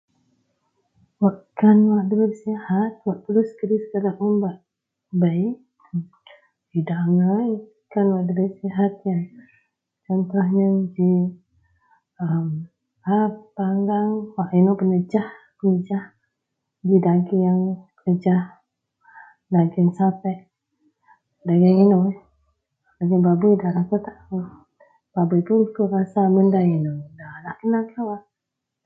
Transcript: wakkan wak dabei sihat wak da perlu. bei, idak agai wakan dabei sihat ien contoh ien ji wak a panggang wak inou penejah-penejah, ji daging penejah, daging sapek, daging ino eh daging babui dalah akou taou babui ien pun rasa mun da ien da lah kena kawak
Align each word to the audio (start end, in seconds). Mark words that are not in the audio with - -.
wakkan 1.23 1.77
wak 1.91 2.03
dabei 2.09 2.33
sihat 2.43 2.93
wak 3.07 3.19
da 3.25 3.49
perlu. 3.49 3.49
bei, 5.21 5.41
idak 6.79 6.99
agai 7.05 7.49
wakan 7.59 8.07
dabei 8.27 8.49
sihat 8.59 8.93
ien 9.07 9.19
contoh 10.05 10.45
ien 10.59 10.75
ji 10.95 11.11
wak 13.03 13.09
a 13.15 13.17
panggang 13.57 14.11
wak 14.35 14.49
inou 14.59 14.79
penejah-penejah, 14.79 16.05
ji 16.87 16.95
daging 17.05 17.59
penejah, 17.99 18.43
daging 19.53 19.89
sapek, 19.97 20.37
daging 21.47 21.77
ino 21.83 21.97
eh 22.11 22.17
daging 22.99 23.21
babui 23.27 23.53
dalah 23.61 23.83
akou 23.85 23.99
taou 24.07 24.37
babui 25.13 25.41
ien 25.49 25.65
pun 25.75 25.85
rasa 25.93 26.21
mun 26.33 26.47
da 26.53 26.59
ien 26.69 26.85
da 27.19 27.27
lah 27.43 27.53
kena 27.59 27.79
kawak 27.93 28.21